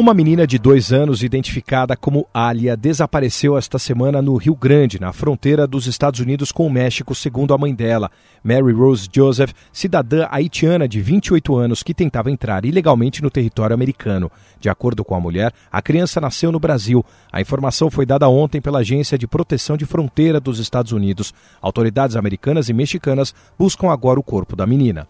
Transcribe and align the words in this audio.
Uma 0.00 0.14
menina 0.14 0.46
de 0.46 0.58
dois 0.58 0.94
anos, 0.94 1.22
identificada 1.22 1.94
como 1.94 2.26
Alia, 2.32 2.74
desapareceu 2.74 3.58
esta 3.58 3.78
semana 3.78 4.22
no 4.22 4.34
Rio 4.36 4.54
Grande, 4.54 4.98
na 4.98 5.12
fronteira 5.12 5.66
dos 5.66 5.86
Estados 5.86 6.20
Unidos 6.20 6.50
com 6.50 6.66
o 6.66 6.70
México, 6.72 7.14
segundo 7.14 7.52
a 7.52 7.58
mãe 7.58 7.74
dela, 7.74 8.10
Mary 8.42 8.72
Rose 8.72 9.06
Joseph, 9.14 9.52
cidadã 9.70 10.26
haitiana 10.30 10.88
de 10.88 11.02
28 11.02 11.54
anos 11.54 11.82
que 11.82 11.92
tentava 11.92 12.30
entrar 12.30 12.64
ilegalmente 12.64 13.22
no 13.22 13.28
território 13.28 13.74
americano. 13.74 14.32
De 14.58 14.70
acordo 14.70 15.04
com 15.04 15.14
a 15.14 15.20
mulher, 15.20 15.52
a 15.70 15.82
criança 15.82 16.18
nasceu 16.18 16.50
no 16.50 16.58
Brasil. 16.58 17.04
A 17.30 17.42
informação 17.42 17.90
foi 17.90 18.06
dada 18.06 18.26
ontem 18.26 18.58
pela 18.58 18.78
Agência 18.78 19.18
de 19.18 19.28
Proteção 19.28 19.76
de 19.76 19.84
Fronteira 19.84 20.40
dos 20.40 20.58
Estados 20.58 20.92
Unidos. 20.92 21.34
Autoridades 21.60 22.16
americanas 22.16 22.70
e 22.70 22.72
mexicanas 22.72 23.34
buscam 23.58 23.90
agora 23.90 24.18
o 24.18 24.22
corpo 24.22 24.56
da 24.56 24.66
menina. 24.66 25.06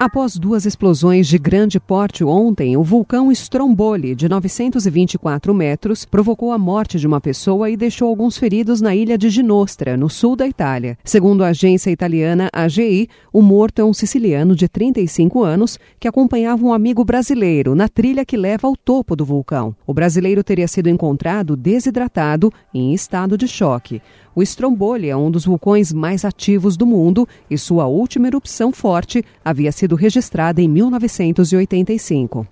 Após 0.00 0.38
duas 0.38 0.64
explosões 0.64 1.28
de 1.28 1.36
grande 1.36 1.78
porte 1.78 2.24
ontem, 2.24 2.74
o 2.74 2.82
vulcão 2.82 3.30
Stromboli, 3.30 4.14
de 4.14 4.30
924 4.30 5.52
metros, 5.52 6.06
provocou 6.06 6.52
a 6.52 6.58
morte 6.58 6.98
de 6.98 7.06
uma 7.06 7.20
pessoa 7.20 7.68
e 7.68 7.76
deixou 7.76 8.08
alguns 8.08 8.38
feridos 8.38 8.80
na 8.80 8.94
ilha 8.94 9.18
de 9.18 9.28
Ginostra, 9.28 9.98
no 9.98 10.08
sul 10.08 10.36
da 10.36 10.46
Itália. 10.46 10.96
Segundo 11.04 11.44
a 11.44 11.48
agência 11.48 11.90
italiana 11.90 12.48
AGI, 12.50 13.10
o 13.30 13.42
morto 13.42 13.82
é 13.82 13.84
um 13.84 13.92
siciliano 13.92 14.56
de 14.56 14.68
35 14.68 15.44
anos 15.44 15.78
que 16.00 16.08
acompanhava 16.08 16.64
um 16.64 16.72
amigo 16.72 17.04
brasileiro 17.04 17.74
na 17.74 17.86
trilha 17.86 18.24
que 18.24 18.38
leva 18.38 18.66
ao 18.66 18.74
topo 18.74 19.14
do 19.14 19.26
vulcão. 19.26 19.76
O 19.86 19.92
brasileiro 19.92 20.42
teria 20.42 20.66
sido 20.66 20.88
encontrado 20.88 21.54
desidratado 21.54 22.50
e 22.72 22.78
em 22.78 22.94
estado 22.94 23.36
de 23.36 23.46
choque. 23.46 24.00
O 24.34 24.42
Stromboli 24.42 25.08
é 25.08 25.16
um 25.16 25.30
dos 25.30 25.44
vulcões 25.44 25.92
mais 25.92 26.24
ativos 26.24 26.76
do 26.76 26.86
mundo 26.86 27.28
e 27.50 27.58
sua 27.58 27.86
última 27.86 28.28
erupção 28.28 28.72
forte 28.72 29.24
havia 29.44 29.72
sido 29.72 29.96
registrada 29.96 30.62
em 30.62 30.68
1985. 30.68 32.46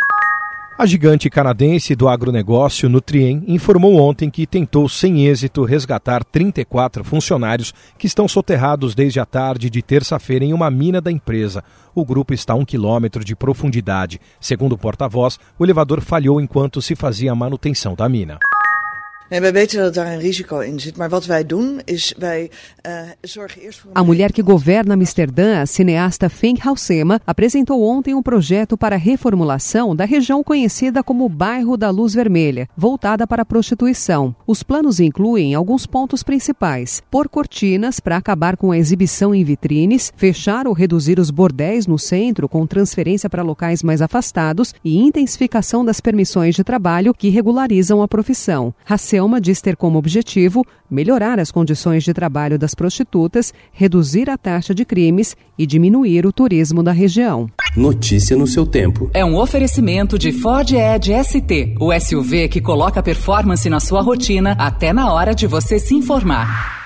A 0.77 0.87
gigante 0.87 1.29
canadense 1.29 1.95
do 1.97 2.09
agronegócio 2.09 2.89
Nutrien 2.89 3.43
informou 3.49 3.97
ontem 3.97 4.31
que 4.31 4.47
tentou 4.47 4.89
sem 4.89 5.27
êxito 5.27 5.65
resgatar 5.65 6.25
34 6.25 7.03
funcionários 7.03 7.75
que 7.97 8.07
estão 8.07 8.29
soterrados 8.29 8.95
desde 8.95 9.19
a 9.19 9.27
tarde 9.27 9.71
de 9.71 9.83
terça-feira 9.83 10.45
em 10.45 10.53
uma 10.53 10.71
mina 10.71 11.01
da 11.01 11.11
empresa. 11.11 11.65
O 11.95 12.05
grupo 12.05 12.33
está 12.33 12.53
a 12.53 12.57
um 12.57 12.65
quilômetro 12.65 13.25
de 13.25 13.35
profundidade. 13.35 14.21
Segundo 14.41 14.75
o 14.75 14.79
porta-voz, 14.79 15.39
o 15.59 15.65
elevador 15.65 16.01
falhou 16.01 16.41
enquanto 16.41 16.81
se 16.81 16.95
fazia 16.95 17.33
a 17.33 17.37
manutenção 17.37 17.97
da 17.97 18.09
mina. 18.09 18.39
A 23.95 24.03
mulher 24.03 24.33
que 24.33 24.43
governa 24.43 24.95
Amsterdã, 24.95 25.61
a 25.61 25.67
cineasta 25.67 26.31
Feng 26.31 26.59
Halsema, 26.59 27.21
apresentou 27.27 27.83
ontem 27.83 28.15
um 28.15 28.23
projeto 28.23 28.77
para 28.79 28.97
a 28.97 28.99
reformulação 28.99 29.95
da 29.95 30.07
região 30.07 30.43
conhecida 30.43 31.03
como 31.03 31.29
Bairro 31.29 31.77
da 31.77 31.91
Luz 31.91 32.15
Vermelha, 32.15 32.69
voltada 32.75 33.27
para 33.27 33.43
a 33.43 33.45
prostituição. 33.45 34.35
Os 34.47 34.63
planos 34.63 34.99
incluem 34.99 35.55
alguns 35.55 35.85
pontos 35.85 36.23
principais: 36.23 37.03
pôr 37.11 37.29
cortinas 37.29 38.01
para 38.01 38.17
acabar 38.17 38.57
com 38.57 38.73
a 38.73 38.79
exibição 38.79 39.35
em 39.35 39.45
vitrines, 39.45 40.11
fechar 40.17 40.67
ou 40.67 40.73
reduzir 40.73 41.19
os 41.19 41.31
bordéis 41.31 41.87
no 41.87 41.99
centro 41.99 42.49
com 42.49 42.67
transferência 42.67 43.29
para 43.29 43.43
locais 43.43 43.83
mais 43.83 44.01
afastados 44.01 44.75
e 44.83 44.97
intensificação 44.97 45.85
das 45.85 46.01
permissões 46.01 46.55
de 46.55 46.65
trabalho 46.65 47.13
que 47.13 47.29
regularizam 47.29 48.01
a 48.01 48.09
profissão. 48.09 48.75
Selma 49.19 49.41
diz 49.41 49.61
ter 49.61 49.75
como 49.75 49.99
objetivo 49.99 50.65
melhorar 50.89 51.41
as 51.41 51.51
condições 51.51 52.05
de 52.05 52.15
trabalho 52.15 52.57
das 52.57 52.73
prostitutas, 52.73 53.53
reduzir 53.73 54.31
a 54.31 54.39
taxa 54.39 54.73
de 54.73 54.85
crimes 54.85 55.37
e 55.59 55.67
diminuir 55.67 56.25
o 56.25 56.33
turismo 56.33 56.85
da 56.85 56.93
região. 56.93 57.51
Notícia 57.77 58.37
no 58.37 58.47
seu 58.47 58.65
tempo. 58.65 59.11
É 59.13 59.25
um 59.25 59.37
oferecimento 59.37 60.17
de 60.17 60.31
Ford 60.31 60.71
Edge 60.71 61.13
ST, 61.25 61.75
o 61.81 61.93
SUV 61.99 62.49
que 62.49 62.61
coloca 62.61 63.03
performance 63.03 63.69
na 63.69 63.81
sua 63.81 64.03
rotina 64.03 64.53
até 64.53 64.93
na 64.93 65.13
hora 65.13 65.35
de 65.35 65.49
você 65.49 65.81
se 65.81 65.97
informar. 65.97 66.78